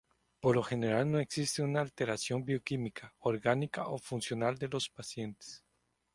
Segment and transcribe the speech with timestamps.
[0.39, 5.63] Por lo general no existe una alteración bioquímica, orgánica o funcional de los pacientes.